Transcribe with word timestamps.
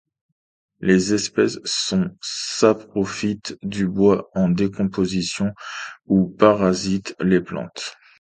Les 0.79 1.13
espèces 1.13 1.59
sont 1.63 2.09
saprophytes 2.21 3.55
du 3.61 3.87
bois 3.87 4.31
en 4.33 4.49
décomposition 4.49 5.53
ou 6.07 6.27
parasitent 6.27 7.15
les 7.19 7.39
plantes. 7.39 7.93